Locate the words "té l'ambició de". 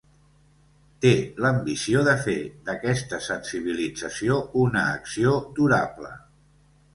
1.05-2.15